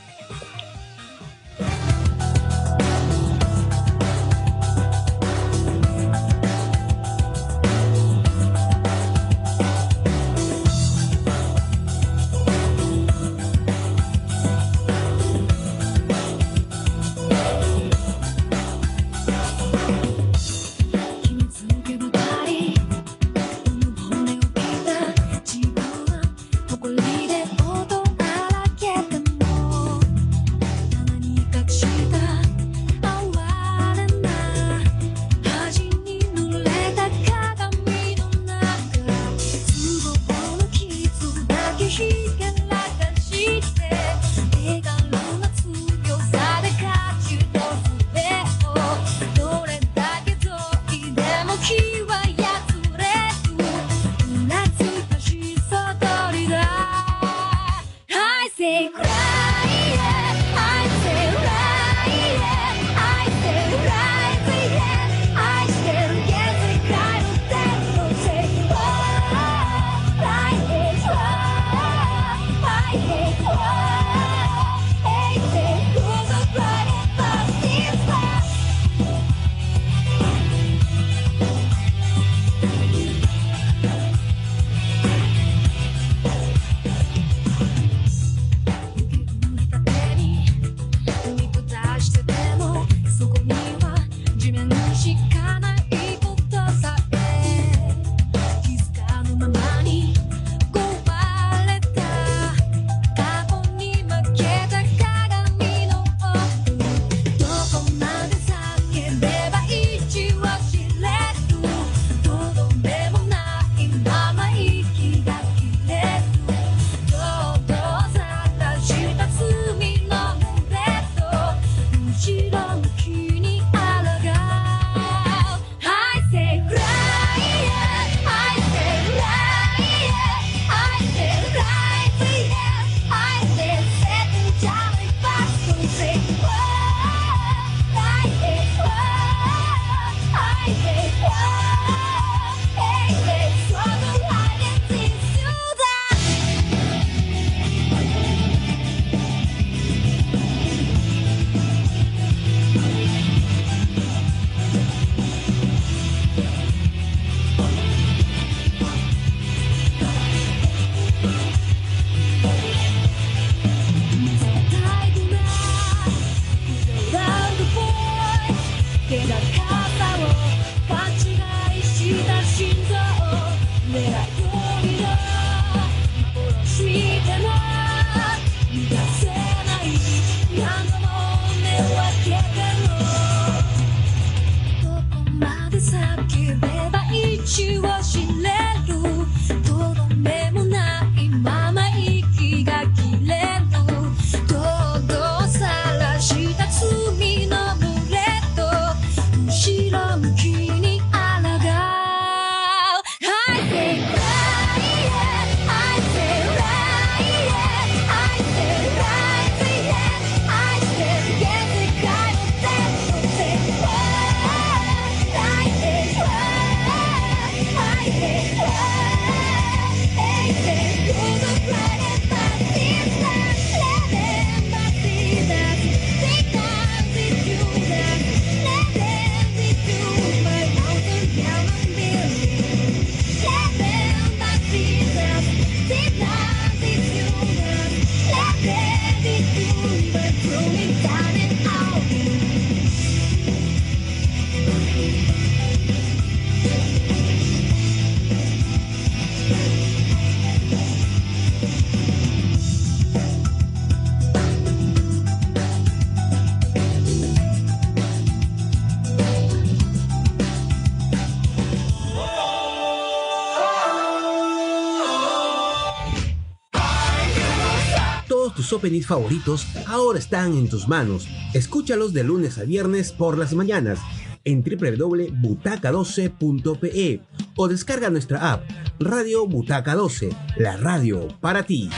[268.79, 271.27] openings favoritos ahora están en tus manos.
[271.53, 273.99] Escúchalos de lunes a viernes por las mañanas
[274.45, 277.21] en www.butaca12.pe
[277.57, 278.63] o descarga nuestra app
[278.97, 281.89] Radio Butaca 12, la radio para ti.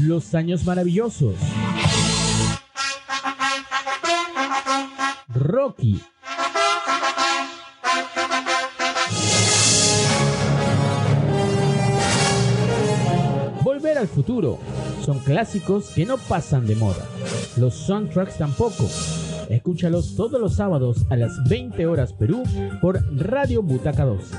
[0.00, 1.34] Los años maravillosos.
[5.28, 6.00] Rocky
[14.08, 14.58] futuro.
[15.04, 17.06] Son clásicos que no pasan de moda.
[17.56, 18.88] Los soundtracks tampoco.
[19.48, 22.42] Escúchalos todos los sábados a las 20 horas Perú
[22.80, 24.36] por Radio Butaca 12.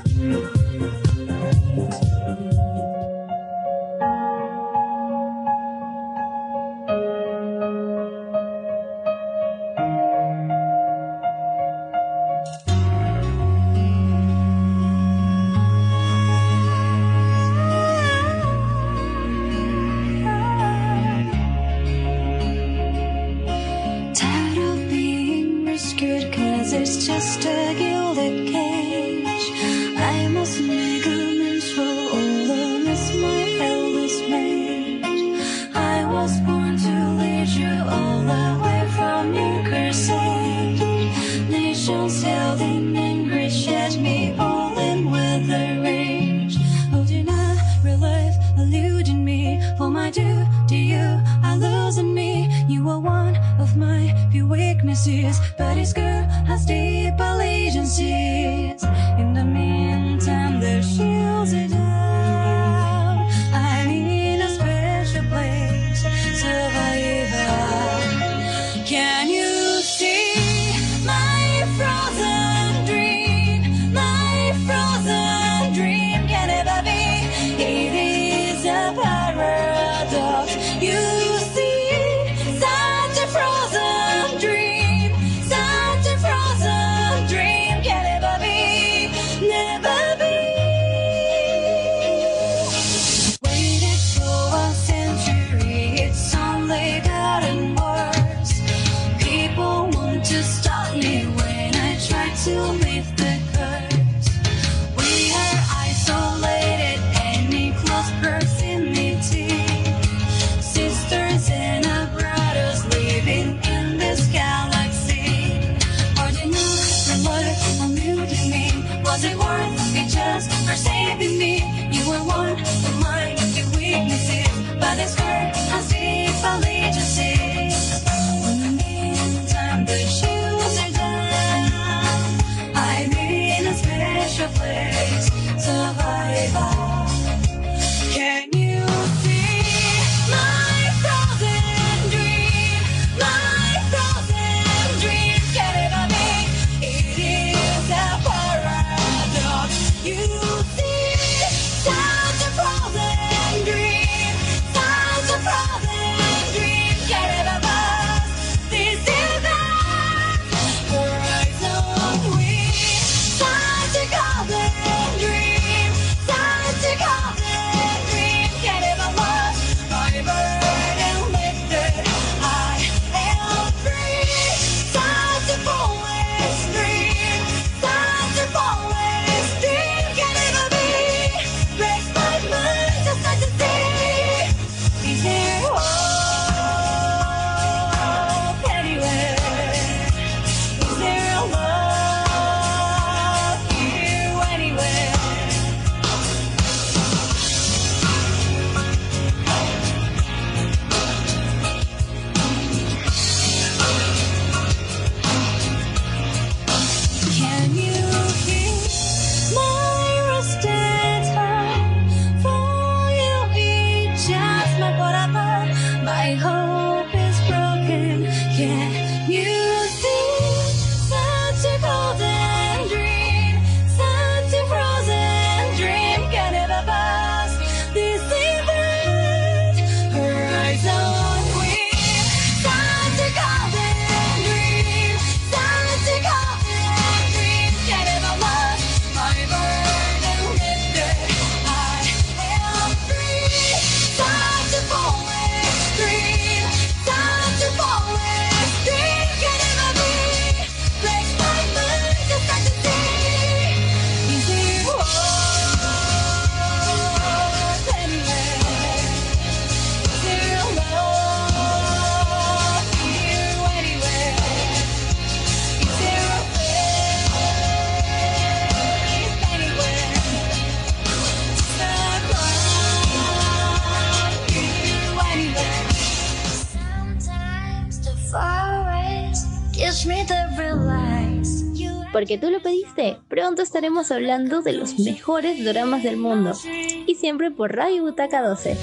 [282.26, 286.58] Porque tú lo pediste, pronto estaremos hablando de los mejores dramas del mundo.
[287.06, 288.76] Y siempre por Radio Butaca 12.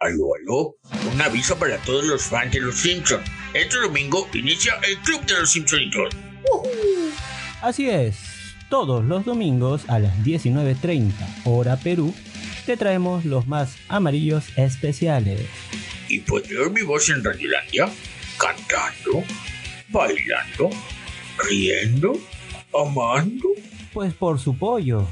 [0.00, 0.74] Aló, aló.
[1.12, 3.22] Un aviso para todos los fans de Los Simpsons.
[3.54, 6.12] Este domingo inicia el Club de los Simpsonitos.
[7.62, 8.16] Así es,
[8.68, 11.12] todos los domingos a las 19.30
[11.44, 12.12] hora Perú,
[12.66, 15.48] te traemos los más amarillos especiales.
[16.08, 17.88] Y podré oír mi voz en Radiolandia,
[18.38, 19.24] cantando,
[19.88, 20.70] bailando,
[21.48, 22.18] riendo,
[22.72, 23.48] amando.
[23.92, 25.06] Pues por su pollo,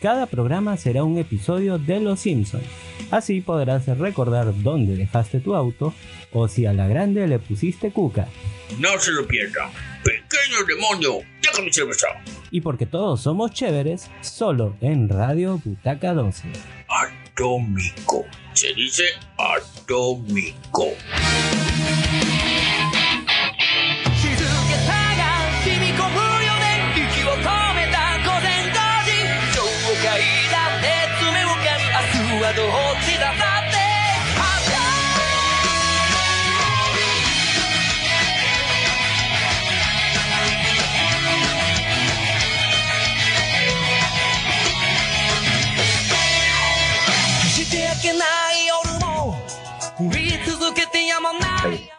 [0.00, 2.64] cada programa será un episodio de Los Simpsons.
[3.10, 5.94] Así podrás recordar dónde dejaste tu auto
[6.32, 8.28] o si a la grande le pusiste cuca.
[8.78, 9.70] No se lo pierdan.
[10.04, 12.06] Pequeño demonio, deja mi cerveza.
[12.50, 16.48] Y porque todos somos chéveres, solo en Radio Butaca 12.
[17.38, 18.26] Atómico.
[18.52, 19.04] Se dice
[19.36, 20.88] atómico.
[48.07, 49.35] けない夜も
[49.99, 51.89] 降り続けてやまない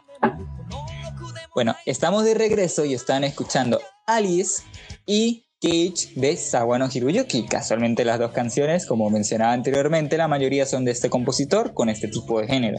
[1.54, 4.64] Bueno, estamos de regreso y están escuchando Alice
[5.06, 7.45] y Cage de Sawano Hiroyuki.
[7.45, 12.07] Casualmente las dos canciones, como mencionaba anteriormente, la mayoría son de este compositor con este
[12.07, 12.77] tipo de género.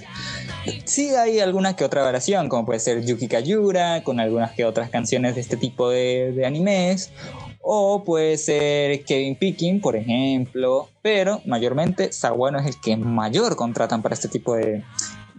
[0.87, 4.89] Sí hay alguna que otra variación, como puede ser Yuki Kayura, con algunas que otras
[4.89, 7.13] canciones de este tipo de, de animes,
[7.61, 14.01] o puede ser Kevin Picking, por ejemplo, pero mayormente Sawano es el que mayor contratan
[14.01, 14.83] para este tipo de,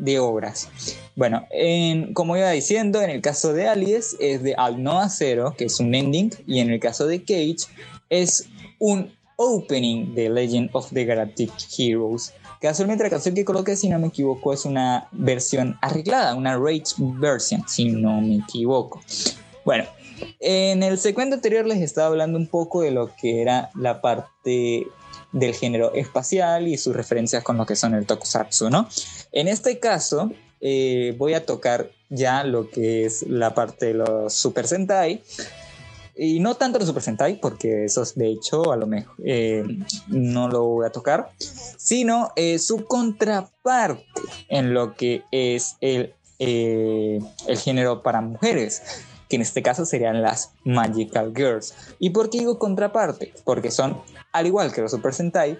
[0.02, 0.68] de obras.
[1.16, 5.54] Bueno, en- como iba diciendo, en el caso de Alice es de Al Noah Zero,
[5.58, 7.68] que es un ending, y en el caso de Cage
[8.10, 8.50] es
[8.80, 12.34] un opening de Legend of the Galactic Heroes.
[12.60, 16.94] Casualmente la canción que coloqué, si no me equivoco, es una versión arreglada, una rage
[16.98, 19.02] version, si no me equivoco.
[19.66, 19.86] Bueno,
[20.40, 24.86] en el segmento anterior les estaba hablando un poco de lo que era la parte
[25.32, 28.88] del género espacial y sus referencias con lo que son el tokusatsu, ¿no?
[29.32, 34.34] En este caso, eh, voy a tocar ya lo que es la parte de los
[34.34, 35.24] Super Sentai.
[36.16, 39.64] Y no tanto los Super Sentai, porque esos de hecho a lo mejor eh,
[40.08, 44.06] no lo voy a tocar, sino eh, su contraparte
[44.50, 48.84] en lo que es el, el género para mujeres,
[49.32, 51.74] que en este caso serían las Magical Girls.
[52.00, 53.34] ¿Y por qué digo contraparte?
[53.46, 54.02] Porque son,
[54.34, 55.58] al igual que los Super Sentai,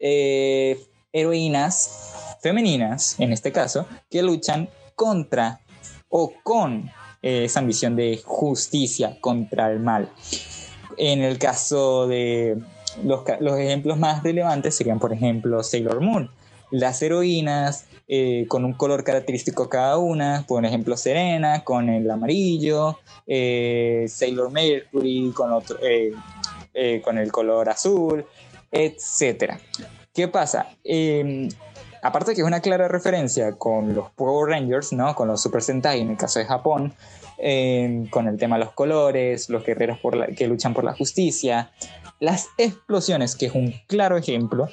[0.00, 5.60] eh, heroínas femeninas, en este caso, que luchan contra
[6.08, 6.90] o con
[7.22, 10.10] eh, esa ambición de justicia contra el mal.
[10.96, 12.58] En el caso de
[13.04, 16.32] los, los ejemplos más relevantes serían, por ejemplo, Sailor Moon.
[16.72, 22.98] Las heroínas eh, con un color característico cada una, por ejemplo, Serena con el amarillo,
[23.26, 28.24] eh, Sailor Mercury con, otro, eh, con el color azul,
[28.72, 29.60] etcétera.
[30.14, 30.70] ¿Qué pasa?
[30.84, 31.48] Eh,
[32.02, 35.14] aparte que es una clara referencia con los Power Rangers, ¿no?
[35.14, 36.94] Con los Super Sentai en el caso de Japón,
[37.38, 40.92] eh, con el tema de los colores, los guerreros por la- que luchan por la
[40.94, 41.70] justicia,
[42.20, 44.68] las explosiones, que es un claro ejemplo,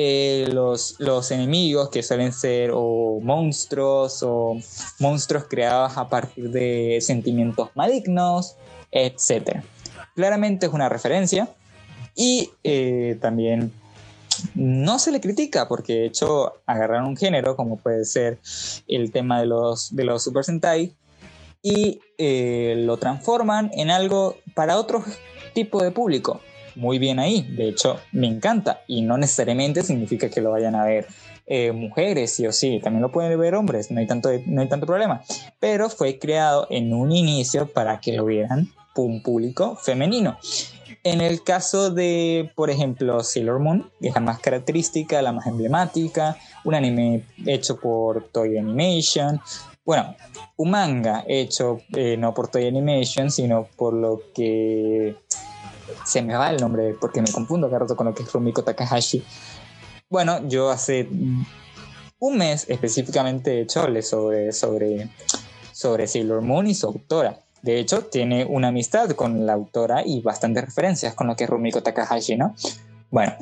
[0.00, 4.56] eh, los, los enemigos que suelen ser o monstruos o
[5.00, 8.54] monstruos creados a partir de sentimientos malignos,
[8.92, 9.60] etc.
[10.14, 11.48] Claramente es una referencia
[12.14, 13.72] y eh, también
[14.54, 18.38] no se le critica porque de hecho agarraron un género como puede ser
[18.86, 20.94] el tema de los, de los Super Sentai
[21.60, 25.02] y eh, lo transforman en algo para otro
[25.54, 26.40] tipo de público.
[26.78, 28.82] Muy bien ahí, de hecho me encanta.
[28.86, 31.06] Y no necesariamente significa que lo vayan a ver
[31.46, 34.68] eh, mujeres, sí o sí, también lo pueden ver hombres, no hay, tanto, no hay
[34.68, 35.22] tanto problema,
[35.58, 38.70] pero fue creado en un inicio para que lo vieran
[39.02, 40.38] un público femenino.
[41.04, 45.46] En el caso de, por ejemplo, Sailor Moon, que es la más característica, la más
[45.46, 49.40] emblemática, un anime hecho por Toy Animation,
[49.84, 50.14] bueno,
[50.56, 55.16] un manga hecho eh, no por Toy Animation, sino por lo que
[56.04, 58.64] se me va el nombre porque me confundo cada rato con lo que es Rumiko
[58.64, 59.24] Takahashi.
[60.08, 61.08] Bueno, yo hace
[62.18, 65.08] un mes específicamente he hecho sobre, sobre,
[65.72, 67.38] sobre Sailor Moon y su autora.
[67.62, 71.50] De hecho, tiene una amistad con la autora y bastantes referencias con lo que es
[71.50, 72.54] Rumiko Takahashi, ¿no?
[73.10, 73.34] Bueno,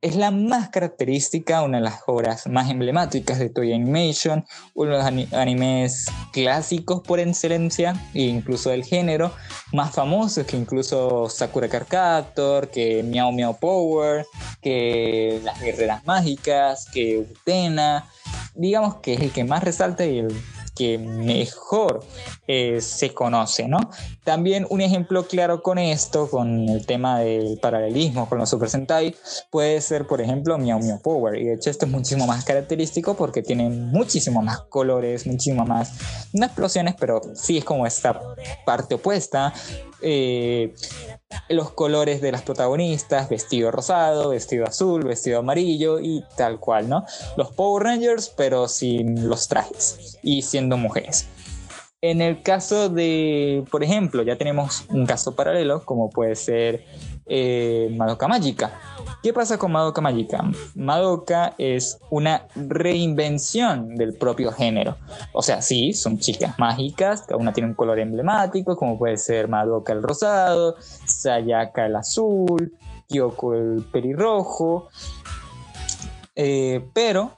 [0.00, 4.44] es la más característica, una de las obras más emblemáticas de Toei Animation,
[4.74, 9.32] uno de los ani- animes clásicos por excelencia, e incluso del género,
[9.72, 14.24] más famosos que incluso Sakura Card Captor, que Meow Meow Power,
[14.62, 18.08] que Las Guerreras Mágicas, que Utena,
[18.54, 20.28] digamos que es el que más resalta y el
[20.78, 22.04] que mejor
[22.46, 23.78] eh, se conoce, ¿no?
[24.22, 29.16] También un ejemplo claro con esto, con el tema del paralelismo con los Super Sentai,
[29.50, 31.36] puede ser, por ejemplo, Meow Meow Power.
[31.36, 35.92] Y de hecho, esto es muchísimo más característico porque tiene muchísimo más colores, muchísimo más,
[36.32, 38.20] no explosiones, pero sí es como esta
[38.64, 39.52] parte opuesta.
[40.00, 40.74] Eh,
[41.48, 47.04] los colores de las protagonistas, vestido rosado, vestido azul, vestido amarillo y tal cual, ¿no?
[47.36, 51.26] Los Power Rangers, pero sin los trajes y siendo mujeres.
[52.00, 56.84] En el caso de, por ejemplo, ya tenemos un caso paralelo, como puede ser
[57.28, 58.72] eh, Madoka Mágica.
[59.22, 60.44] ¿Qué pasa con Madoka Mágica?
[60.74, 64.96] Madoka es una reinvención del propio género.
[65.32, 69.48] O sea, sí, son chicas mágicas, cada una tiene un color emblemático, como puede ser
[69.48, 72.72] Madoka el rosado, Sayaka el azul,
[73.08, 74.88] Kyoko el pelirrojo.
[76.36, 77.32] Eh, pero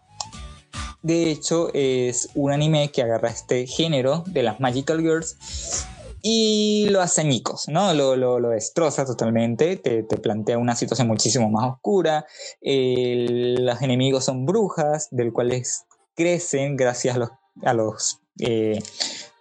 [1.02, 5.79] de hecho, es un anime que agarra este género de las Magical Girls
[6.22, 7.94] y lo hace añicos, ¿no?
[7.94, 12.26] Lo, lo, destroza totalmente, te, te, plantea una situación muchísimo más oscura.
[12.60, 17.16] Los enemigos son brujas, del cuales crecen gracias
[17.62, 18.78] a los, eh,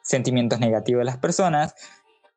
[0.01, 1.75] sentimientos negativos de las personas.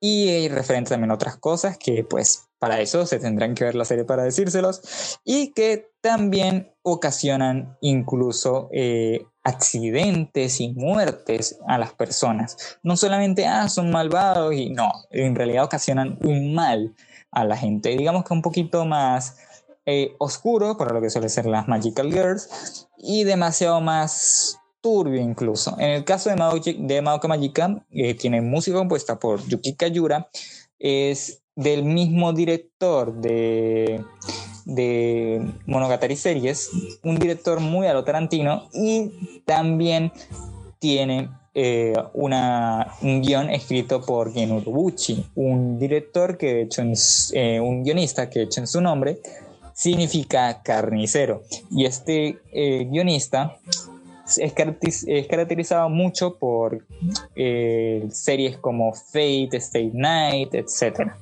[0.01, 3.77] Y eh, referente también a otras cosas que pues para eso se tendrán que ver
[3.77, 11.93] la serie para decírselos y que también ocasionan incluso eh, accidentes y muertes a las
[11.93, 12.79] personas.
[12.83, 16.95] No solamente, ah, son malvados y no, en realidad ocasionan un mal
[17.31, 17.91] a la gente.
[17.97, 19.37] Digamos que un poquito más
[19.87, 25.77] eh, oscuro para lo que suele ser las Magical Girls y demasiado más turbio incluso.
[25.79, 30.29] En el caso de Madoka, de Madoka Magica, eh, tiene música compuesta por Yuki Kayura,
[30.79, 34.05] es del mismo director de,
[34.65, 36.71] de Monogatari Series,
[37.03, 40.13] un director muy a lo Tarantino y también
[40.79, 46.83] tiene eh, una, un guion escrito por Gen Urobuchi, un director que hecho,
[47.35, 49.19] eh, un guionista que hecho en su nombre
[49.75, 51.43] significa carnicero.
[51.71, 53.59] Y este eh, guionista
[54.27, 56.87] es, es, caracterizado mucho por
[57.35, 61.13] series como Fate, State Night, etc.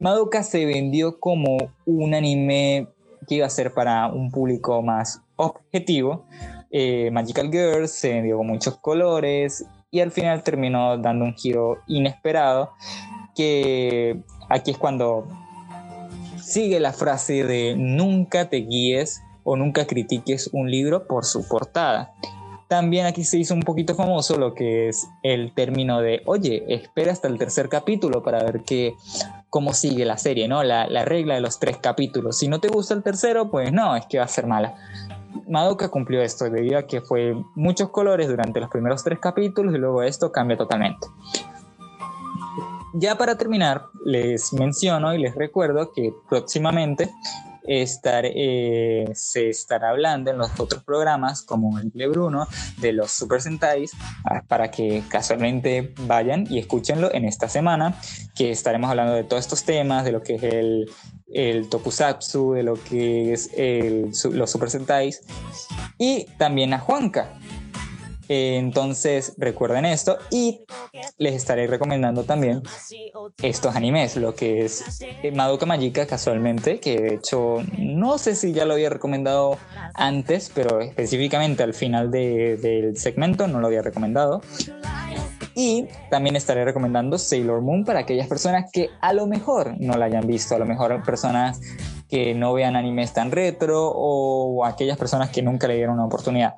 [0.00, 2.88] Madoka se vendió como un anime
[3.28, 6.24] que iba a ser para un público más objetivo.
[6.70, 11.78] Eh, Magical Girls se vendió con muchos colores y al final terminó dando un giro
[11.86, 12.70] inesperado
[13.36, 15.28] que aquí es cuando
[16.42, 22.14] sigue la frase de nunca te guíes o nunca critiques un libro por su portada.
[22.68, 27.12] También aquí se hizo un poquito famoso lo que es el término de, oye, espera
[27.12, 28.94] hasta el tercer capítulo para ver qué,
[29.50, 30.62] cómo sigue la serie, ¿no?
[30.62, 32.38] La, la regla de los tres capítulos.
[32.38, 34.76] Si no te gusta el tercero, pues no, es que va a ser mala.
[35.48, 39.78] Madoka cumplió esto debido a que fue muchos colores durante los primeros tres capítulos y
[39.78, 41.06] luego esto cambia totalmente.
[42.94, 47.10] Ya para terminar, les menciono y les recuerdo que próximamente
[47.64, 52.46] estar, eh, se estará hablando en los otros programas como el de Bruno
[52.78, 53.92] de los Super Sentais
[54.48, 57.94] para que casualmente vayan y escúchenlo en esta semana
[58.34, 60.90] que estaremos hablando de todos estos temas de lo que es el,
[61.32, 65.22] el tokusatsu de lo que es el, los Super Sentais
[65.98, 67.38] y también a Juanca
[68.32, 70.60] entonces recuerden esto y
[71.18, 72.62] les estaré recomendando también
[73.42, 75.02] estos animes, lo que es
[75.34, 79.58] Madoka Magica casualmente, que de hecho no sé si ya lo había recomendado
[79.94, 84.42] antes, pero específicamente al final de, del segmento no lo había recomendado.
[85.56, 90.06] Y también estaré recomendando Sailor Moon para aquellas personas que a lo mejor no la
[90.06, 91.60] hayan visto, a lo mejor personas
[92.10, 96.54] que no vean animes tan retro o aquellas personas que nunca le dieron una oportunidad.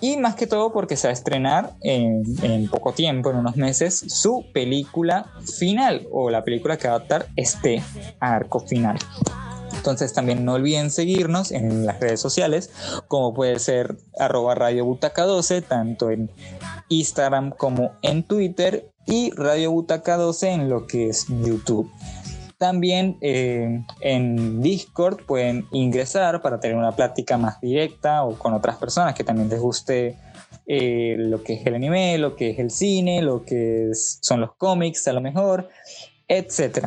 [0.00, 4.04] Y más que todo porque se va a estrenar en, poco tiempo, en unos meses,
[4.08, 7.82] su película final o la película que va a adaptar este
[8.20, 8.98] arco final.
[9.74, 12.70] Entonces también no olviden seguirnos en las redes sociales,
[13.08, 16.30] como puede ser arroba Radio Butaca 12, tanto en
[16.88, 21.90] Instagram como en Twitter, y Radio Butaca 12 en lo que es YouTube.
[22.58, 28.76] También eh, en Discord pueden ingresar para tener una plática más directa o con otras
[28.76, 30.16] personas que también les guste
[30.66, 34.54] eh, lo que es el anime, lo que es el cine, lo que son los
[34.56, 35.68] cómics a lo mejor,
[36.28, 36.86] etc.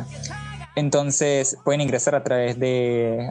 [0.74, 3.30] Entonces pueden ingresar a través de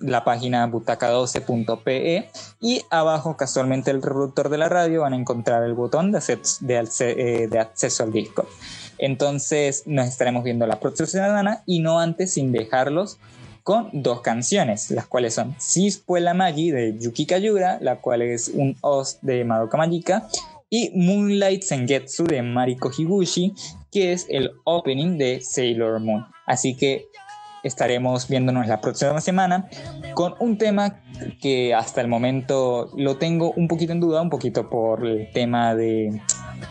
[0.00, 5.74] la página butaca12.pe y abajo casualmente el reproductor de la radio van a encontrar el
[5.74, 6.64] botón de, acceso,
[7.06, 8.46] eh, de acceso al disco.
[9.02, 13.18] Entonces nos estaremos viendo la próxima semana y no antes sin dejarlos
[13.64, 18.76] con dos canciones, las cuales son Sispuela Magi de Yuki Kayura, la cual es un
[18.80, 20.28] os de Madoka Magica,
[20.70, 23.54] y Moonlight Sengetsu de Mariko Higuchi,
[23.90, 26.24] que es el opening de Sailor Moon.
[26.46, 27.08] Así que
[27.64, 29.68] estaremos viéndonos la próxima semana
[30.14, 31.00] con un tema
[31.40, 35.74] que hasta el momento lo tengo un poquito en duda, un poquito por el tema
[35.74, 36.22] de,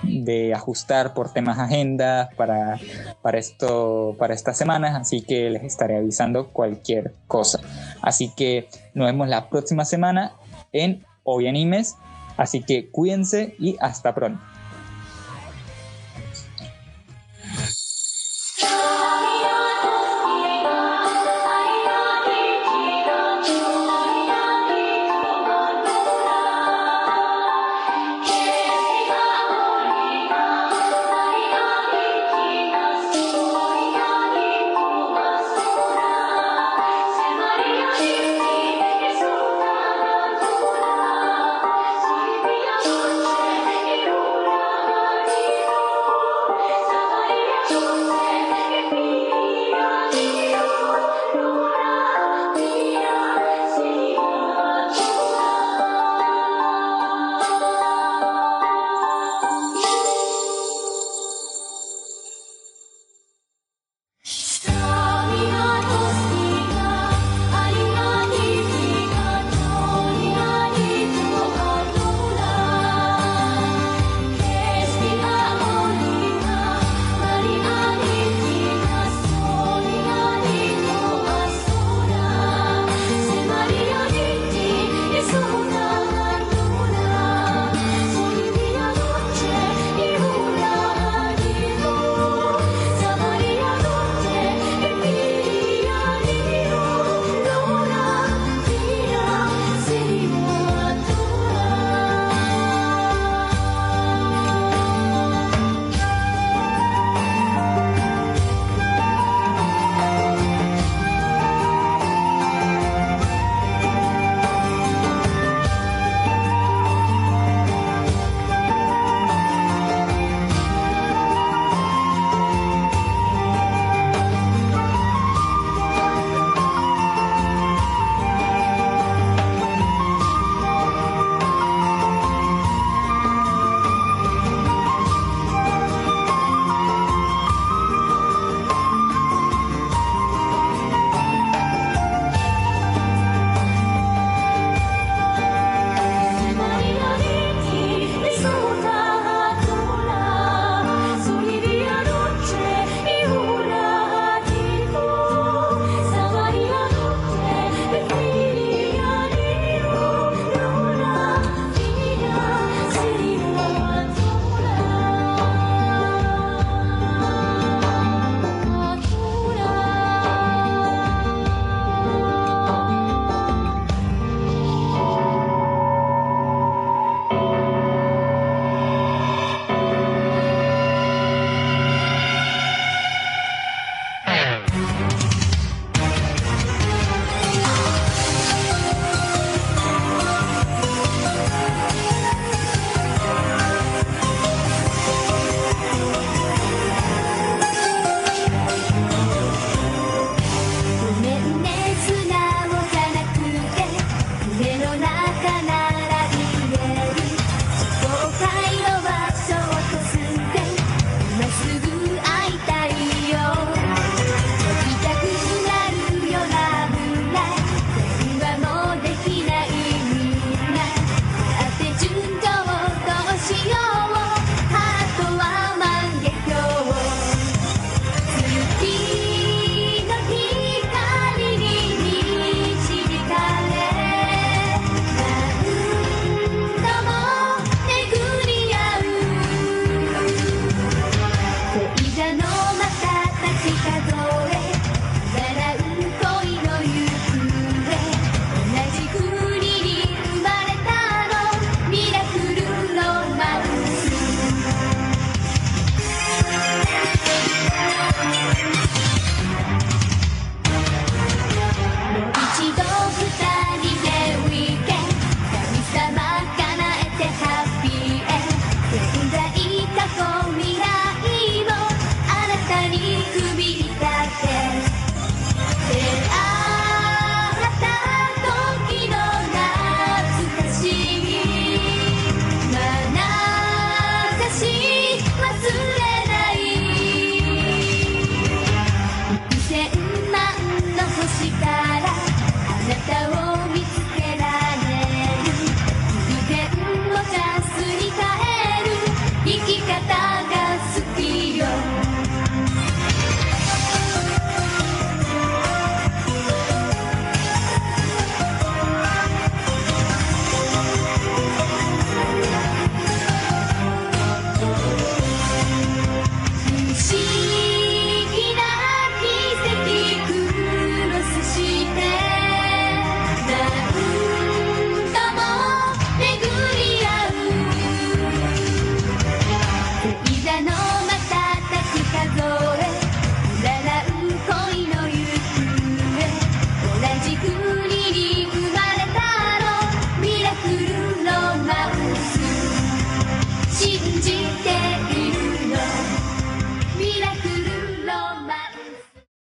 [0.04, 2.80] de ajustar por temas agenda para,
[3.22, 7.60] para, esto, para estas semanas, así que les estaré avisando cualquier cosa.
[8.02, 10.34] Así que nos vemos la próxima semana
[10.72, 11.96] en Hoy Animes,
[12.38, 14.42] así que cuídense y hasta pronto.